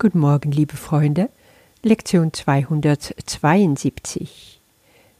Guten 0.00 0.20
Morgen, 0.20 0.52
liebe 0.52 0.76
Freunde. 0.76 1.28
Lektion 1.82 2.32
272. 2.32 4.60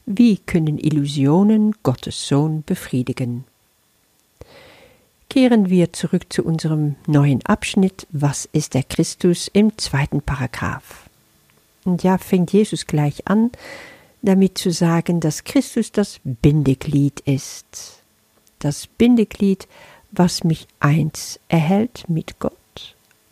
Wie 0.06 0.36
können 0.36 0.78
Illusionen 0.78 1.74
Gottes 1.82 2.28
Sohn 2.28 2.62
befriedigen? 2.62 3.42
Kehren 5.28 5.68
wir 5.68 5.92
zurück 5.92 6.32
zu 6.32 6.44
unserem 6.44 6.94
neuen 7.08 7.44
Abschnitt 7.44 8.06
Was 8.12 8.48
ist 8.52 8.74
der 8.74 8.84
Christus 8.84 9.50
im 9.52 9.76
zweiten 9.78 10.22
Paragraph. 10.22 11.10
Und 11.84 12.04
ja, 12.04 12.16
fängt 12.16 12.52
Jesus 12.52 12.86
gleich 12.86 13.26
an, 13.26 13.50
damit 14.22 14.58
zu 14.58 14.70
sagen, 14.70 15.18
dass 15.18 15.42
Christus 15.42 15.90
das 15.90 16.20
Bindeglied 16.22 17.18
ist. 17.24 18.04
Das 18.60 18.86
Bindeglied, 18.86 19.66
was 20.12 20.44
mich 20.44 20.68
eins 20.78 21.40
erhält 21.48 22.08
mit 22.08 22.38
Gott 22.38 22.54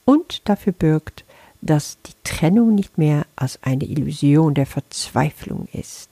und 0.05 0.49
dafür 0.49 0.73
bürgt, 0.73 1.23
dass 1.67 1.99
die 2.07 2.13
Trennung 2.25 2.75
nicht 2.75 2.99
mehr 2.99 3.27
als 3.37 3.59
eine 3.63 3.85
Illusion 3.85 4.55
der 4.55 4.67
Verzweiflung 4.67 5.69
ist. 5.73 6.09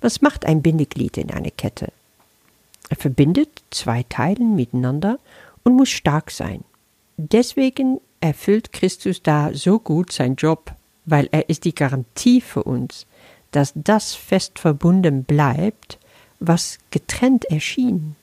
Was 0.00 0.22
macht 0.22 0.44
ein 0.44 0.62
Bindeglied 0.62 1.16
in 1.16 1.30
einer 1.30 1.50
Kette? 1.50 1.92
Er 2.88 2.96
verbindet 2.96 3.62
zwei 3.70 4.04
Teilen 4.08 4.54
miteinander 4.54 5.18
und 5.62 5.74
muss 5.74 5.90
stark 5.90 6.30
sein. 6.30 6.64
Deswegen 7.16 8.00
erfüllt 8.20 8.72
Christus 8.72 9.22
da 9.22 9.52
so 9.52 9.78
gut 9.78 10.12
seinen 10.12 10.36
Job, 10.36 10.72
weil 11.04 11.28
er 11.32 11.48
ist 11.48 11.64
die 11.64 11.74
Garantie 11.74 12.40
für 12.40 12.62
uns, 12.62 13.06
dass 13.50 13.72
das 13.74 14.14
fest 14.14 14.58
verbunden 14.58 15.24
bleibt, 15.24 15.98
was 16.40 16.78
getrennt 16.90 17.44
erschien. 17.46 18.16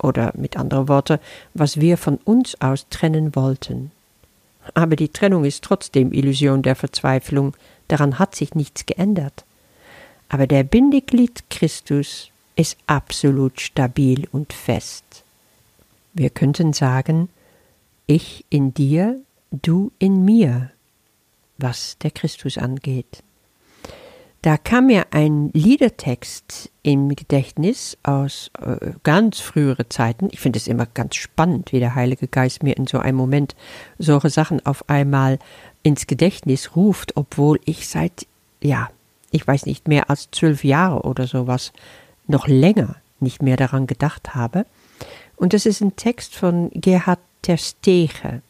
Oder 0.00 0.32
mit 0.36 0.56
anderen 0.56 0.88
Worten, 0.88 1.18
was 1.54 1.80
wir 1.80 1.96
von 1.96 2.18
uns 2.18 2.60
aus 2.60 2.86
trennen 2.88 3.34
wollten. 3.34 3.90
Aber 4.74 4.96
die 4.96 5.08
Trennung 5.08 5.44
ist 5.44 5.64
trotzdem 5.64 6.12
Illusion 6.12 6.62
der 6.62 6.76
Verzweiflung, 6.76 7.54
daran 7.88 8.18
hat 8.18 8.34
sich 8.34 8.54
nichts 8.54 8.86
geändert. 8.86 9.44
Aber 10.28 10.46
der 10.46 10.62
Bindeglied 10.62 11.44
Christus 11.50 12.30
ist 12.56 12.76
absolut 12.86 13.60
stabil 13.60 14.28
und 14.32 14.52
fest. 14.52 15.24
Wir 16.12 16.30
könnten 16.30 16.72
sagen, 16.72 17.28
ich 18.06 18.44
in 18.50 18.74
dir, 18.74 19.20
du 19.50 19.92
in 19.98 20.24
mir, 20.24 20.70
was 21.56 21.96
der 21.98 22.10
Christus 22.10 22.58
angeht. 22.58 23.22
Da 24.42 24.56
kam 24.56 24.86
mir 24.86 25.06
ein 25.10 25.50
Liedertext 25.52 26.70
im 26.84 27.16
Gedächtnis 27.16 27.98
aus 28.04 28.50
äh, 28.60 28.92
ganz 29.02 29.40
frühere 29.40 29.88
Zeiten. 29.88 30.28
Ich 30.30 30.38
finde 30.38 30.58
es 30.58 30.68
immer 30.68 30.86
ganz 30.86 31.16
spannend, 31.16 31.72
wie 31.72 31.80
der 31.80 31.96
Heilige 31.96 32.28
Geist 32.28 32.62
mir 32.62 32.76
in 32.76 32.86
so 32.86 32.98
einem 32.98 33.16
Moment 33.16 33.56
solche 33.98 34.30
Sachen 34.30 34.64
auf 34.64 34.88
einmal 34.88 35.40
ins 35.82 36.06
Gedächtnis 36.06 36.76
ruft, 36.76 37.16
obwohl 37.16 37.58
ich 37.64 37.88
seit, 37.88 38.26
ja, 38.62 38.90
ich 39.32 39.46
weiß 39.46 39.66
nicht, 39.66 39.88
mehr 39.88 40.08
als 40.08 40.30
zwölf 40.30 40.62
Jahre 40.62 41.02
oder 41.02 41.26
sowas 41.26 41.72
noch 42.28 42.46
länger 42.46 42.96
nicht 43.20 43.42
mehr 43.42 43.56
daran 43.56 43.88
gedacht 43.88 44.36
habe. 44.36 44.66
Und 45.36 45.52
das 45.52 45.66
ist 45.66 45.80
ein 45.80 45.96
Text 45.96 46.36
von 46.36 46.70
Gerhard 46.72 47.20
Terstegen. 47.42 48.42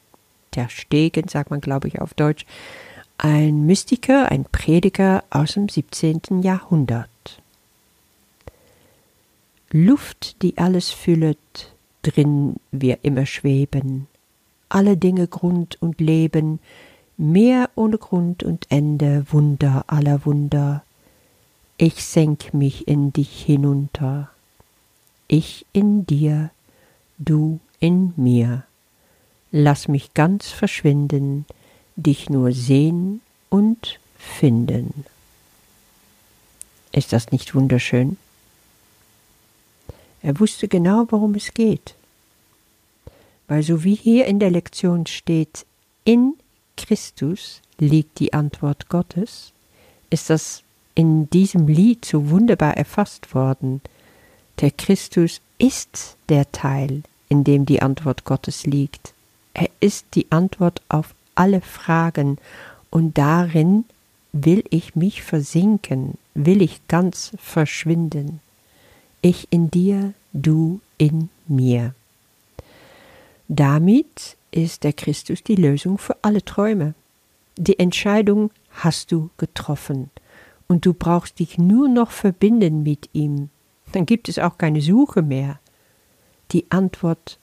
Terstegen 0.50 1.28
sagt 1.28 1.50
man, 1.50 1.60
glaube 1.60 1.88
ich, 1.88 2.00
auf 2.00 2.14
Deutsch 2.14 2.44
ein 3.18 3.66
Mystiker, 3.66 4.30
ein 4.30 4.44
Prediger 4.44 5.24
aus 5.30 5.54
dem 5.54 5.68
17. 5.68 6.42
Jahrhundert. 6.42 7.08
Luft, 9.70 10.40
die 10.42 10.56
alles 10.56 10.90
füllet, 10.90 11.74
drin 12.02 12.56
wir 12.70 13.00
immer 13.02 13.26
schweben, 13.26 14.06
alle 14.68 14.96
Dinge 14.96 15.26
Grund 15.26 15.76
und 15.82 16.00
Leben, 16.00 16.60
Meer 17.20 17.68
ohne 17.74 17.98
Grund 17.98 18.44
und 18.44 18.66
Ende, 18.70 19.26
Wunder 19.30 19.84
aller 19.88 20.24
Wunder. 20.24 20.84
Ich 21.76 22.04
senk 22.04 22.54
mich 22.54 22.86
in 22.86 23.12
dich 23.12 23.42
hinunter, 23.42 24.30
ich 25.26 25.66
in 25.72 26.06
dir, 26.06 26.50
du 27.18 27.58
in 27.80 28.12
mir. 28.16 28.62
Lass 29.50 29.88
mich 29.88 30.14
ganz 30.14 30.48
verschwinden, 30.48 31.44
dich 31.98 32.30
nur 32.30 32.52
sehen 32.52 33.20
und 33.50 33.98
finden. 34.16 35.04
Ist 36.92 37.12
das 37.12 37.32
nicht 37.32 37.54
wunderschön? 37.54 38.16
Er 40.22 40.40
wusste 40.40 40.68
genau, 40.68 41.06
worum 41.10 41.34
es 41.34 41.54
geht. 41.54 41.94
Weil 43.46 43.62
so 43.62 43.84
wie 43.84 43.94
hier 43.94 44.26
in 44.26 44.38
der 44.38 44.50
Lektion 44.50 45.06
steht, 45.06 45.66
in 46.04 46.34
Christus 46.76 47.60
liegt 47.78 48.18
die 48.20 48.32
Antwort 48.32 48.88
Gottes, 48.88 49.52
ist 50.10 50.30
das 50.30 50.62
in 50.94 51.30
diesem 51.30 51.68
Lied 51.68 52.04
so 52.04 52.30
wunderbar 52.30 52.76
erfasst 52.76 53.34
worden. 53.34 53.80
Der 54.60 54.70
Christus 54.70 55.40
ist 55.58 56.16
der 56.28 56.50
Teil, 56.50 57.02
in 57.28 57.44
dem 57.44 57.66
die 57.66 57.82
Antwort 57.82 58.24
Gottes 58.24 58.66
liegt. 58.66 59.12
Er 59.54 59.68
ist 59.80 60.06
die 60.14 60.30
Antwort 60.30 60.82
auf 60.88 61.14
alle 61.38 61.60
Fragen, 61.60 62.38
und 62.90 63.16
darin 63.18 63.84
will 64.32 64.64
ich 64.70 64.96
mich 64.96 65.22
versinken, 65.22 66.18
will 66.34 66.62
ich 66.62 66.86
ganz 66.88 67.32
verschwinden. 67.38 68.40
Ich 69.22 69.46
in 69.50 69.70
dir, 69.70 70.14
du 70.32 70.80
in 70.96 71.28
mir. 71.46 71.94
Damit 73.46 74.36
ist 74.50 74.84
der 74.84 74.92
Christus 74.92 75.42
die 75.42 75.54
Lösung 75.54 75.98
für 75.98 76.16
alle 76.22 76.44
Träume. 76.44 76.94
Die 77.56 77.78
Entscheidung 77.78 78.50
hast 78.70 79.12
du 79.12 79.30
getroffen 79.36 80.10
und 80.66 80.86
du 80.86 80.92
brauchst 80.92 81.38
dich 81.38 81.58
nur 81.58 81.88
noch 81.88 82.10
verbinden 82.10 82.82
mit 82.82 83.10
ihm. 83.12 83.50
Dann 83.92 84.06
gibt 84.06 84.28
es 84.28 84.38
auch 84.38 84.58
keine 84.58 84.80
Suche 84.80 85.22
mehr. 85.22 85.58
Die 86.52 86.66
Antwort 86.70 87.38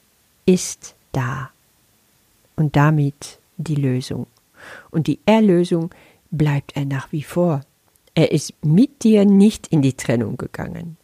ist 0.46 0.96
da. 1.12 1.50
Und 2.56 2.76
damit 2.76 3.40
die 3.58 3.76
Lösung. 3.76 4.28
Und 4.92 5.08
die 5.08 5.20
Erlösung 5.26 5.94
bleibt 6.32 6.76
er 6.76 6.86
nach 6.86 7.12
wie 7.12 7.24
vor. 7.24 7.62
Er 8.14 8.32
ist 8.32 8.54
mit 8.64 9.04
dir 9.04 9.26
nicht 9.26 9.68
in 9.68 9.82
die 9.82 9.94
Trennung 9.94 10.38
gegangen. 10.38 10.98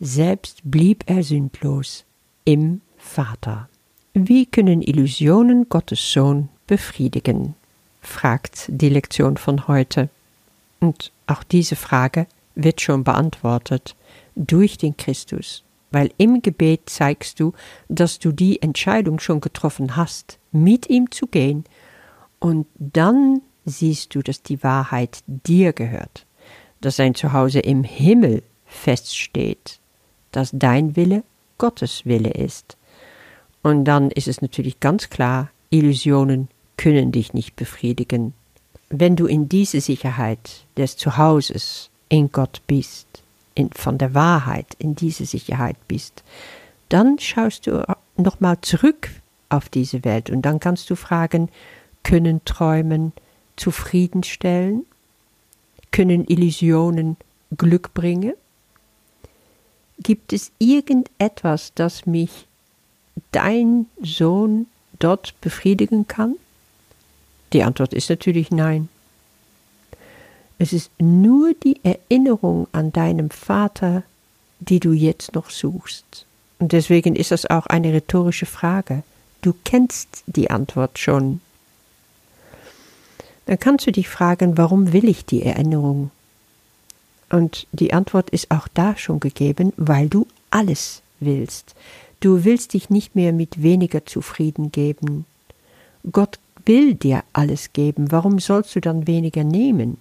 Selbst 0.00 0.60
blieb 0.64 1.04
er 1.06 1.22
sündlos 1.22 2.04
im 2.44 2.80
Vater. 2.98 3.68
Wie 4.14 4.46
können 4.46 4.82
Illusionen 4.82 5.68
Gottes 5.68 6.12
Sohn 6.12 6.48
befriedigen? 6.66 7.54
fragt 8.00 8.64
die 8.68 8.88
Lektion 8.88 9.36
von 9.36 9.68
heute. 9.68 10.08
Und 10.80 11.12
auch 11.26 11.44
diese 11.44 11.76
Frage 11.76 12.26
wird 12.54 12.80
schon 12.80 13.04
beantwortet 13.04 13.94
durch 14.34 14.76
den 14.76 14.96
Christus 14.96 15.62
weil 15.92 16.10
im 16.16 16.42
Gebet 16.42 16.82
zeigst 16.86 17.38
du, 17.38 17.52
dass 17.88 18.18
du 18.18 18.32
die 18.32 18.60
Entscheidung 18.62 19.20
schon 19.20 19.40
getroffen 19.40 19.94
hast, 19.94 20.38
mit 20.50 20.88
ihm 20.90 21.10
zu 21.10 21.26
gehen, 21.26 21.64
und 22.42 22.66
dann 22.76 23.40
siehst 23.64 24.16
du, 24.16 24.20
dass 24.20 24.42
die 24.42 24.64
Wahrheit 24.64 25.22
dir 25.28 25.72
gehört, 25.72 26.26
dass 26.80 26.96
sein 26.96 27.14
Zuhause 27.14 27.60
im 27.60 27.84
Himmel 27.84 28.42
feststeht, 28.66 29.78
dass 30.32 30.50
dein 30.52 30.96
Wille 30.96 31.22
Gottes 31.56 32.04
Wille 32.04 32.30
ist. 32.30 32.76
Und 33.62 33.84
dann 33.84 34.10
ist 34.10 34.26
es 34.26 34.42
natürlich 34.42 34.80
ganz 34.80 35.08
klar, 35.08 35.50
Illusionen 35.70 36.48
können 36.76 37.12
dich 37.12 37.32
nicht 37.32 37.54
befriedigen. 37.54 38.34
Wenn 38.88 39.14
du 39.14 39.26
in 39.26 39.48
diese 39.48 39.80
Sicherheit 39.80 40.66
des 40.76 40.96
Zuhauses 40.96 41.90
in 42.08 42.32
Gott 42.32 42.60
bist, 42.66 43.22
in, 43.54 43.70
von 43.70 43.98
der 43.98 44.14
Wahrheit 44.14 44.66
in 44.78 44.96
diese 44.96 45.26
Sicherheit 45.26 45.76
bist, 45.86 46.24
dann 46.88 47.20
schaust 47.20 47.68
du 47.68 47.86
nochmal 48.16 48.60
zurück 48.62 49.10
auf 49.48 49.68
diese 49.68 50.04
Welt 50.04 50.28
und 50.28 50.42
dann 50.42 50.58
kannst 50.58 50.90
du 50.90 50.96
fragen, 50.96 51.48
können 52.02 52.44
Träumen 52.44 53.12
zufriedenstellen? 53.56 54.86
Können 55.90 56.24
Illusionen 56.26 57.16
Glück 57.56 57.94
bringen? 57.94 58.34
Gibt 59.98 60.32
es 60.32 60.50
irgendetwas, 60.58 61.72
das 61.74 62.06
mich 62.06 62.46
dein 63.30 63.86
Sohn 64.02 64.66
dort 64.98 65.40
befriedigen 65.40 66.08
kann? 66.08 66.36
Die 67.52 67.62
Antwort 67.62 67.92
ist 67.92 68.08
natürlich 68.08 68.50
nein. 68.50 68.88
Es 70.58 70.72
ist 70.72 70.90
nur 70.98 71.54
die 71.54 71.80
Erinnerung 71.82 72.68
an 72.72 72.92
deinem 72.92 73.30
Vater, 73.30 74.04
die 74.60 74.80
du 74.80 74.92
jetzt 74.92 75.34
noch 75.34 75.50
suchst. 75.50 76.24
Und 76.58 76.72
deswegen 76.72 77.16
ist 77.16 77.32
das 77.32 77.46
auch 77.46 77.66
eine 77.66 77.92
rhetorische 77.92 78.46
Frage. 78.46 79.02
Du 79.40 79.54
kennst 79.64 80.22
die 80.26 80.50
Antwort 80.50 80.98
schon. 80.98 81.40
Dann 83.46 83.58
kannst 83.58 83.86
du 83.86 83.92
dich 83.92 84.08
fragen, 84.08 84.56
warum 84.56 84.92
will 84.92 85.08
ich 85.08 85.24
die 85.24 85.42
Erinnerung? 85.42 86.10
Und 87.30 87.66
die 87.72 87.92
Antwort 87.92 88.30
ist 88.30 88.50
auch 88.50 88.68
da 88.68 88.96
schon 88.96 89.18
gegeben, 89.18 89.72
weil 89.76 90.08
du 90.08 90.26
alles 90.50 91.02
willst. 91.18 91.74
Du 92.20 92.44
willst 92.44 92.74
dich 92.74 92.90
nicht 92.90 93.16
mehr 93.16 93.32
mit 93.32 93.62
weniger 93.62 94.04
zufrieden 94.06 94.70
geben. 94.70 95.24
Gott 96.10 96.38
will 96.64 96.94
dir 96.94 97.24
alles 97.32 97.72
geben, 97.72 98.12
warum 98.12 98.38
sollst 98.38 98.76
du 98.76 98.80
dann 98.80 99.06
weniger 99.06 99.44
nehmen? 99.44 99.96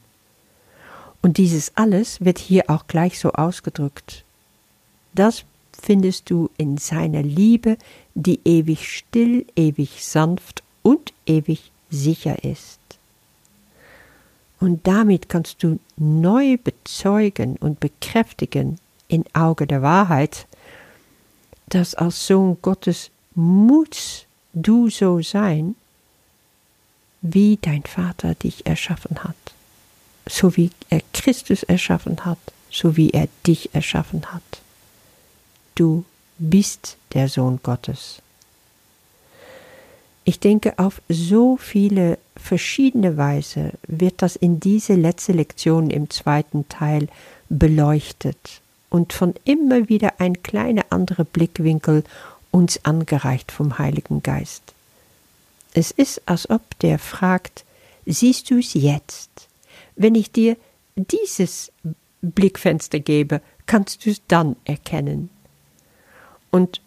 Und 1.22 1.38
dieses 1.38 1.72
alles 1.76 2.22
wird 2.22 2.40
hier 2.40 2.70
auch 2.70 2.88
gleich 2.88 3.20
so 3.20 3.32
ausgedrückt. 3.32 4.24
Das 5.14 5.46
findest 5.80 6.30
du 6.30 6.50
in 6.58 6.78
seiner 6.78 7.24
Liebe, 7.24 7.78
die 8.14 8.40
ewig 8.46 8.88
still, 8.88 9.46
ewig 9.56 10.04
sanft 10.04 10.64
und 10.84 11.14
ewig 11.26 11.72
sicher 11.90 12.44
ist. 12.44 12.81
Und 14.62 14.86
damit 14.86 15.28
kannst 15.28 15.64
du 15.64 15.80
neu 15.98 16.56
bezeugen 16.58 17.58
und 17.58 17.80
bekräftigen 17.80 18.78
in 19.08 19.26
Auge 19.34 19.66
der 19.66 19.82
Wahrheit, 19.82 20.46
dass 21.68 21.96
als 21.96 22.28
Sohn 22.28 22.58
Gottes 22.62 23.10
musst 23.34 24.28
du 24.54 24.90
so 24.90 25.20
sein, 25.22 25.76
wie 27.24 27.58
dein 27.60 27.84
Vater 27.84 28.36
dich 28.36 28.68
erschaffen 28.68 29.24
hat, 29.24 29.36
so 30.30 30.56
wie 30.56 30.70
er 30.90 31.02
Christus 31.12 31.64
erschaffen 31.64 32.24
hat, 32.24 32.40
so 32.70 32.96
wie 32.96 33.10
er 33.10 33.28
dich 33.48 33.74
erschaffen 33.74 34.32
hat. 34.32 34.62
Du 35.74 36.06
bist 36.38 36.98
der 37.14 37.30
Sohn 37.30 37.60
Gottes. 37.64 38.22
Ich 40.24 40.40
denke, 40.40 40.78
auf 40.78 41.02
so 41.10 41.58
viele 41.58 42.18
verschiedene 42.38 43.18
Weise 43.18 43.72
wird 43.88 44.22
das 44.22 44.36
in 44.36 44.60
diese 44.60 44.94
letzte 44.94 45.32
Lektion 45.32 45.90
im 45.90 46.10
zweiten 46.10 46.70
Teil 46.70 47.08
beleuchtet 47.50 48.62
und 48.90 49.14
von 49.14 49.34
immer 49.46 49.90
wieder 49.90 50.20
ein 50.20 50.44
kleiner 50.44 50.86
anderer 50.90 51.24
Blickwinkel 51.24 52.04
uns 52.52 52.86
angereicht 52.86 53.52
vom 53.52 53.80
Heiligen 53.80 54.22
Geist. 54.22 54.62
Es 55.74 55.90
ist, 55.90 56.22
als 56.26 56.50
ob 56.50 56.62
der 56.80 57.00
fragt, 57.00 57.64
siehst 58.06 58.52
du 58.52 58.60
es 58.60 58.74
jetzt? 58.74 59.30
Wenn 59.96 60.16
ich 60.16 60.32
dir 60.32 60.58
dieses 60.96 61.72
Blickfenster 62.22 63.00
gebe, 63.00 63.42
kannst 63.66 64.06
du 64.06 64.12
es 64.12 64.22
dann 64.28 64.56
erkennen. 64.66 65.30
Und 66.52 66.82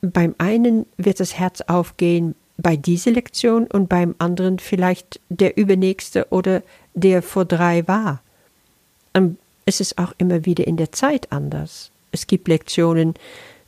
beim 0.00 0.34
einen 0.38 0.86
wird 0.96 1.20
das 1.20 1.38
Herz 1.38 1.62
aufgehen 1.62 2.34
bei 2.58 2.76
dieser 2.76 3.12
Lektion 3.12 3.66
und 3.66 3.88
beim 3.88 4.14
anderen 4.18 4.58
vielleicht 4.58 5.20
der 5.28 5.56
übernächste 5.56 6.26
oder 6.30 6.62
der 6.94 7.22
vor 7.22 7.44
drei 7.44 7.86
war. 7.88 8.20
Ähm, 9.14 9.38
es 9.64 9.80
ist 9.80 9.96
auch 9.98 10.12
immer 10.18 10.44
wieder 10.44 10.66
in 10.66 10.76
der 10.76 10.92
Zeit 10.92 11.30
anders. 11.30 11.90
Es 12.10 12.26
gibt 12.26 12.48
Lektionen, 12.48 13.14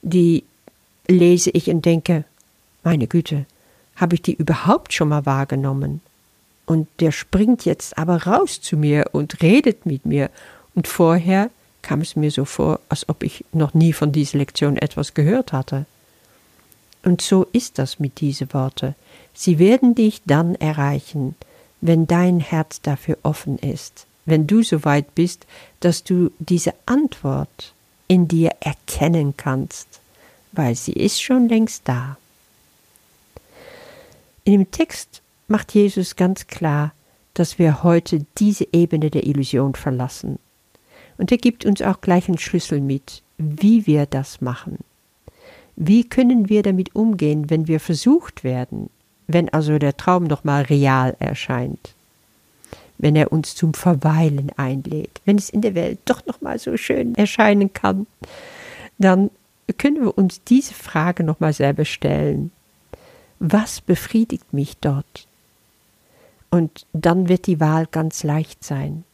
die 0.02 0.44
lese 1.06 1.50
ich 1.50 1.70
und 1.70 1.84
denke, 1.84 2.24
meine 2.82 3.06
Güte, 3.06 3.46
habe 3.96 4.14
ich 4.14 4.22
die 4.22 4.34
überhaupt 4.34 4.92
schon 4.92 5.10
mal 5.10 5.26
wahrgenommen? 5.26 6.00
Und 6.66 6.88
der 7.00 7.12
springt 7.12 7.64
jetzt 7.64 7.98
aber 7.98 8.24
raus 8.24 8.60
zu 8.60 8.76
mir 8.76 9.06
und 9.12 9.42
redet 9.42 9.86
mit 9.86 10.06
mir. 10.06 10.30
Und 10.74 10.88
vorher 10.88 11.50
kam 11.82 12.00
es 12.00 12.16
mir 12.16 12.30
so 12.30 12.44
vor, 12.44 12.80
als 12.88 13.08
ob 13.08 13.22
ich 13.22 13.44
noch 13.52 13.74
nie 13.74 13.92
von 13.92 14.12
dieser 14.12 14.38
Lektion 14.38 14.76
etwas 14.76 15.14
gehört 15.14 15.52
hatte. 15.52 15.84
Und 17.02 17.22
so 17.22 17.46
ist 17.52 17.78
das 17.78 17.98
mit 17.98 18.20
diesen 18.20 18.52
Worten. 18.52 18.94
Sie 19.32 19.58
werden 19.58 19.94
dich 19.94 20.22
dann 20.26 20.54
erreichen, 20.56 21.34
wenn 21.80 22.06
dein 22.06 22.40
Herz 22.40 22.80
dafür 22.82 23.16
offen 23.22 23.58
ist, 23.58 24.06
wenn 24.26 24.46
du 24.46 24.62
so 24.62 24.84
weit 24.84 25.14
bist, 25.14 25.46
dass 25.80 26.04
du 26.04 26.30
diese 26.38 26.74
Antwort 26.86 27.72
in 28.06 28.28
dir 28.28 28.50
erkennen 28.60 29.34
kannst, 29.36 30.00
weil 30.52 30.74
sie 30.74 30.92
ist 30.92 31.22
schon 31.22 31.48
längst 31.48 31.82
da. 31.86 32.16
In 34.44 34.52
dem 34.52 34.70
Text 34.70 35.22
macht 35.48 35.74
Jesus 35.74 36.16
ganz 36.16 36.46
klar, 36.46 36.92
dass 37.34 37.58
wir 37.58 37.82
heute 37.82 38.26
diese 38.38 38.66
Ebene 38.72 39.10
der 39.10 39.26
Illusion 39.26 39.74
verlassen. 39.74 40.38
Und 41.18 41.30
er 41.30 41.38
gibt 41.38 41.64
uns 41.64 41.80
auch 41.82 42.00
gleich 42.00 42.28
einen 42.28 42.38
Schlüssel 42.38 42.80
mit, 42.80 43.22
wie 43.38 43.86
wir 43.86 44.06
das 44.06 44.40
machen. 44.40 44.78
Wie 45.82 46.06
können 46.06 46.50
wir 46.50 46.62
damit 46.62 46.94
umgehen, 46.94 47.48
wenn 47.48 47.66
wir 47.66 47.80
versucht 47.80 48.44
werden, 48.44 48.90
wenn 49.28 49.48
also 49.48 49.78
der 49.78 49.96
Traum 49.96 50.24
noch 50.24 50.44
mal 50.44 50.60
real 50.64 51.16
erscheint? 51.20 51.94
Wenn 52.98 53.16
er 53.16 53.32
uns 53.32 53.54
zum 53.54 53.72
Verweilen 53.72 54.52
einlädt, 54.58 55.22
wenn 55.24 55.38
es 55.38 55.48
in 55.48 55.62
der 55.62 55.74
Welt 55.74 55.98
doch 56.04 56.26
noch 56.26 56.42
mal 56.42 56.58
so 56.58 56.76
schön 56.76 57.14
erscheinen 57.14 57.72
kann, 57.72 58.06
dann 58.98 59.30
können 59.78 60.02
wir 60.02 60.18
uns 60.18 60.44
diese 60.44 60.74
Frage 60.74 61.24
noch 61.24 61.40
mal 61.40 61.54
selber 61.54 61.86
stellen. 61.86 62.52
Was 63.38 63.80
befriedigt 63.80 64.52
mich 64.52 64.76
dort? 64.82 65.26
Und 66.50 66.84
dann 66.92 67.30
wird 67.30 67.46
die 67.46 67.58
Wahl 67.58 67.86
ganz 67.90 68.22
leicht 68.22 68.64
sein. 68.64 69.04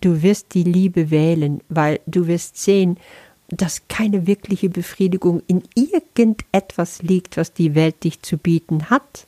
Du 0.00 0.22
wirst 0.22 0.54
die 0.54 0.62
Liebe 0.62 1.10
wählen, 1.10 1.60
weil 1.68 2.00
du 2.06 2.26
wirst 2.28 2.56
sehen, 2.56 2.96
dass 3.56 3.82
keine 3.88 4.26
wirkliche 4.26 4.68
Befriedigung 4.68 5.42
in 5.46 5.62
irgendetwas 5.74 7.02
liegt, 7.02 7.36
was 7.36 7.52
die 7.52 7.74
Welt 7.74 8.04
dich 8.04 8.22
zu 8.22 8.38
bieten 8.38 8.90
hat. 8.90 9.26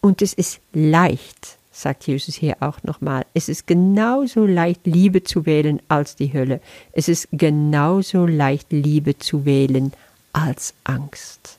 Und 0.00 0.22
es 0.22 0.34
ist 0.34 0.60
leicht, 0.72 1.56
sagt 1.72 2.06
Jesus 2.06 2.34
hier 2.34 2.56
auch 2.60 2.82
nochmal, 2.82 3.24
es 3.34 3.48
ist 3.48 3.66
genauso 3.66 4.44
leicht, 4.46 4.86
Liebe 4.86 5.24
zu 5.24 5.46
wählen 5.46 5.80
als 5.88 6.16
die 6.16 6.32
Hölle. 6.32 6.60
Es 6.92 7.08
ist 7.08 7.28
genauso 7.32 8.26
leicht, 8.26 8.70
Liebe 8.70 9.18
zu 9.18 9.44
wählen 9.44 9.92
als 10.32 10.74
Angst. 10.84 11.58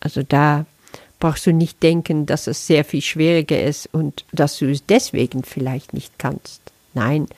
Also 0.00 0.22
da 0.22 0.64
brauchst 1.18 1.46
du 1.46 1.52
nicht 1.52 1.82
denken, 1.82 2.26
dass 2.26 2.46
es 2.46 2.66
sehr 2.66 2.84
viel 2.84 3.02
schwieriger 3.02 3.62
ist 3.62 3.88
und 3.92 4.24
dass 4.32 4.58
du 4.58 4.70
es 4.70 4.84
deswegen 4.86 5.44
vielleicht 5.44 5.92
nicht 5.92 6.18
kannst. 6.18 6.60
Nein, 6.94 7.28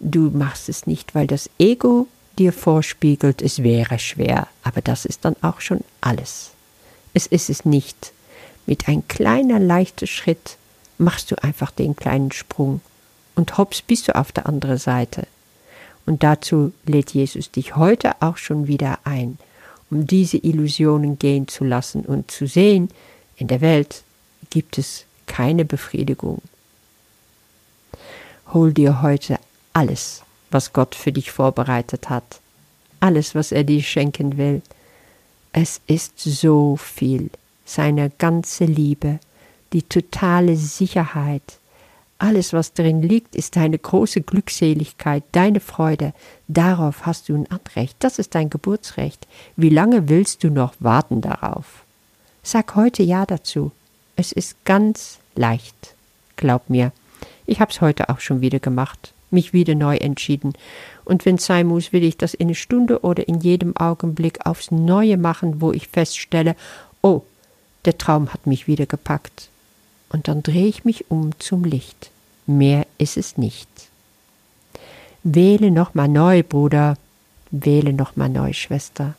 Du 0.00 0.30
machst 0.30 0.70
es 0.70 0.86
nicht, 0.86 1.14
weil 1.14 1.26
das 1.26 1.50
Ego 1.58 2.08
dir 2.38 2.54
vorspiegelt, 2.54 3.42
es 3.42 3.62
wäre 3.62 3.98
schwer, 3.98 4.48
aber 4.62 4.80
das 4.80 5.04
ist 5.04 5.26
dann 5.26 5.36
auch 5.42 5.60
schon 5.60 5.80
alles. 6.00 6.52
Es 7.12 7.26
ist 7.26 7.50
es 7.50 7.66
nicht. 7.66 8.12
Mit 8.64 8.88
ein 8.88 9.06
kleiner 9.08 9.58
leichter 9.58 10.06
Schritt 10.06 10.56
machst 10.96 11.30
du 11.30 11.42
einfach 11.42 11.70
den 11.70 11.96
kleinen 11.96 12.32
Sprung 12.32 12.80
und 13.34 13.58
hops 13.58 13.82
bist 13.82 14.08
du 14.08 14.14
auf 14.14 14.32
der 14.32 14.46
anderen 14.46 14.78
Seite. 14.78 15.26
Und 16.06 16.22
dazu 16.22 16.72
lädt 16.86 17.12
Jesus 17.12 17.50
dich 17.50 17.76
heute 17.76 18.12
auch 18.20 18.38
schon 18.38 18.66
wieder 18.66 19.00
ein, 19.04 19.38
um 19.90 20.06
diese 20.06 20.38
Illusionen 20.38 21.18
gehen 21.18 21.46
zu 21.46 21.64
lassen 21.64 22.06
und 22.06 22.30
zu 22.30 22.46
sehen, 22.46 22.88
in 23.36 23.48
der 23.48 23.60
Welt 23.60 24.02
gibt 24.48 24.78
es 24.78 25.04
keine 25.26 25.64
Befriedigung. 25.64 26.40
Hol 28.52 28.72
dir 28.72 29.02
heute 29.02 29.38
alles, 29.80 30.22
was 30.50 30.74
Gott 30.74 30.94
für 30.94 31.10
dich 31.10 31.32
vorbereitet 31.32 32.10
hat, 32.10 32.40
alles, 33.00 33.34
was 33.34 33.50
er 33.50 33.64
dir 33.64 33.82
schenken 33.82 34.36
will. 34.36 34.60
Es 35.52 35.80
ist 35.86 36.20
so 36.20 36.76
viel, 36.76 37.30
seine 37.64 38.10
ganze 38.10 38.66
Liebe, 38.66 39.20
die 39.72 39.82
totale 39.82 40.56
Sicherheit, 40.56 41.58
alles, 42.18 42.52
was 42.52 42.74
drin 42.74 43.00
liegt, 43.00 43.34
ist 43.34 43.56
deine 43.56 43.78
große 43.78 44.20
Glückseligkeit, 44.20 45.24
deine 45.32 45.60
Freude. 45.60 46.12
Darauf 46.46 47.06
hast 47.06 47.30
du 47.30 47.34
ein 47.34 47.50
Anrecht. 47.50 47.96
Das 48.00 48.18
ist 48.18 48.34
dein 48.34 48.50
Geburtsrecht. 48.50 49.26
Wie 49.56 49.70
lange 49.70 50.10
willst 50.10 50.44
du 50.44 50.50
noch 50.50 50.74
warten 50.80 51.22
darauf? 51.22 51.86
Sag 52.42 52.76
heute 52.76 53.02
Ja 53.02 53.24
dazu. 53.24 53.72
Es 54.16 54.32
ist 54.32 54.62
ganz 54.66 55.20
leicht. 55.34 55.94
Glaub 56.36 56.68
mir. 56.68 56.92
Ich 57.46 57.62
hab's 57.62 57.80
heute 57.80 58.10
auch 58.10 58.20
schon 58.20 58.42
wieder 58.42 58.58
gemacht 58.58 59.14
mich 59.32 59.52
wieder 59.52 59.74
neu 59.74 59.96
entschieden. 59.96 60.52
Und 61.04 61.24
wenn 61.24 61.36
es 61.36 61.46
sein 61.46 61.66
muss, 61.66 61.92
will 61.92 62.04
ich 62.04 62.16
das 62.16 62.34
in 62.34 62.48
einer 62.48 62.54
Stunde 62.54 63.00
oder 63.00 63.26
in 63.28 63.40
jedem 63.40 63.76
Augenblick 63.76 64.46
aufs 64.46 64.70
Neue 64.70 65.16
machen, 65.16 65.60
wo 65.60 65.72
ich 65.72 65.88
feststelle, 65.88 66.56
oh, 67.02 67.22
der 67.84 67.98
Traum 67.98 68.32
hat 68.32 68.46
mich 68.46 68.66
wieder 68.66 68.86
gepackt. 68.86 69.48
Und 70.10 70.28
dann 70.28 70.42
drehe 70.42 70.66
ich 70.66 70.84
mich 70.84 71.10
um 71.10 71.38
zum 71.38 71.64
Licht. 71.64 72.10
Mehr 72.46 72.86
ist 72.98 73.16
es 73.16 73.38
nicht. 73.38 73.68
Wähle 75.22 75.70
nochmal 75.70 76.08
neu, 76.08 76.42
Bruder, 76.42 76.96
wähle 77.50 77.92
nochmal 77.92 78.28
neu, 78.28 78.52
Schwester, 78.52 79.14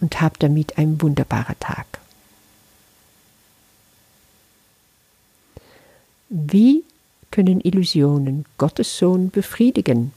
und 0.00 0.20
hab 0.20 0.38
damit 0.38 0.78
einen 0.78 1.00
wunderbaren 1.00 1.58
Tag. 1.60 1.86
Wie 6.28 6.84
können 7.36 7.60
Illusionen 7.60 8.46
Gottes 8.56 8.96
Sohn 8.96 9.28
befriedigen. 9.28 10.12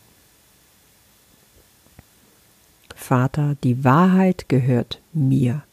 Vater, 2.96 3.58
die 3.62 3.84
Wahrheit 3.84 4.48
gehört 4.48 5.02
mir. 5.12 5.64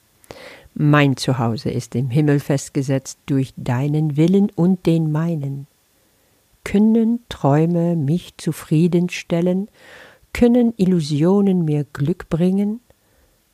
Mein 0.75 1.17
Zuhause 1.17 1.71
ist 1.71 1.95
im 1.95 2.11
Himmel 2.11 2.41
festgesetzt 2.41 3.21
durch 3.27 3.55
deinen 3.57 4.17
Willen 4.17 4.51
und 4.57 4.87
den 4.87 5.13
meinen. 5.13 5.69
Können 6.65 7.21
Träume 7.29 7.95
mich 7.95 8.37
zufriedenstellen? 8.39 9.69
Können 10.33 10.75
Illusionen 10.77 11.65
mir 11.65 11.85
Glück 11.93 12.29
bringen? 12.29 12.81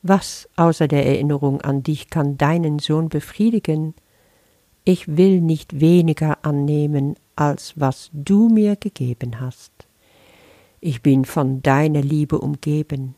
Was 0.01 0.49
außer 0.55 0.87
der 0.87 1.05
Erinnerung 1.05 1.61
an 1.61 1.83
dich 1.83 2.09
kann 2.09 2.39
deinen 2.39 2.79
Sohn 2.79 3.09
befriedigen? 3.09 3.93
ich 4.85 5.17
will 5.17 5.41
nicht 5.41 5.79
weniger 5.79 6.39
annehmen, 6.43 7.15
als 7.35 7.73
was 7.75 8.09
du 8.13 8.49
mir 8.49 8.75
gegeben 8.75 9.39
hast. 9.39 9.71
Ich 10.81 11.01
bin 11.01 11.25
von 11.25 11.61
deiner 11.61 12.01
Liebe 12.01 12.39
umgeben, 12.39 13.15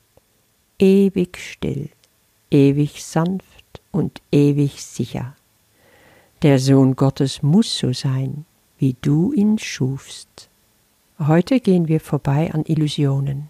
ewig 0.80 1.38
still, 1.38 1.90
ewig 2.52 3.04
sanft 3.04 3.82
und 3.92 4.22
ewig 4.32 4.84
sicher. 4.84 5.36
Der 6.42 6.60
Sohn 6.60 6.96
Gottes 6.96 7.42
muss 7.42 7.78
so 7.78 7.92
sein, 7.94 8.46
wie 8.78 8.96
du 9.02 9.34
ihn 9.34 9.58
schufst. 9.58 10.50
Heute 11.18 11.60
gehen 11.60 11.88
wir 11.88 12.00
vorbei 12.00 12.54
an 12.54 12.64
Illusionen. 12.66 13.50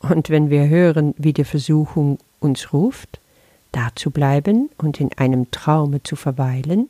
Und 0.00 0.30
wenn 0.30 0.48
wir 0.50 0.68
hören, 0.68 1.14
wie 1.18 1.32
die 1.32 1.44
Versuchung 1.44 2.18
uns 2.38 2.72
ruft, 2.72 3.20
da 3.72 3.88
zu 3.94 4.10
bleiben 4.10 4.70
und 4.78 5.00
in 5.00 5.12
einem 5.14 5.50
Traume 5.50 6.02
zu 6.02 6.16
verweilen, 6.16 6.88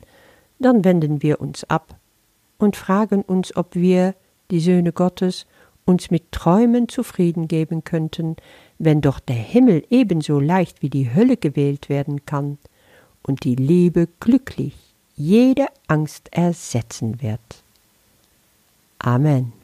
dann 0.59 0.83
wenden 0.85 1.21
wir 1.21 1.41
uns 1.41 1.63
ab 1.65 1.95
und 2.61 2.75
fragen 2.75 3.21
uns, 3.21 3.55
ob 3.55 3.75
wir, 3.75 4.15
die 4.51 4.59
Söhne 4.59 4.91
Gottes, 4.91 5.45
uns 5.85 6.11
mit 6.11 6.31
Träumen 6.31 6.87
zufrieden 6.87 7.47
geben 7.47 7.83
könnten, 7.83 8.35
wenn 8.77 9.01
doch 9.01 9.19
der 9.19 9.35
Himmel 9.35 9.83
ebenso 9.89 10.39
leicht 10.39 10.81
wie 10.81 10.89
die 10.89 11.13
Hölle 11.13 11.37
gewählt 11.37 11.89
werden 11.89 12.25
kann 12.25 12.57
und 13.23 13.43
die 13.43 13.55
Liebe 13.55 14.07
glücklich 14.19 14.75
jede 15.15 15.67
Angst 15.87 16.29
ersetzen 16.31 17.21
wird. 17.21 17.63
Amen. 18.99 19.60